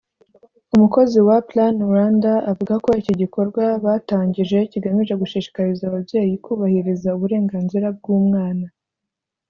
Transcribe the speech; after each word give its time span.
umukozi 0.75 1.17
wa 1.27 1.37
Plan-Rwanda 1.49 2.31
avuga 2.51 2.73
ko 2.83 2.89
iki 3.01 3.13
gikorwa 3.21 3.63
batangije 3.85 4.57
kigamije 4.71 5.13
gushishikariza 5.21 5.83
ababyeyi 5.87 6.33
kubahiriza 6.45 7.07
uburenganzira 7.17 7.87
bw’umwana 7.97 8.65